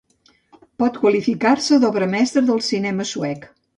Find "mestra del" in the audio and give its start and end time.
2.15-2.65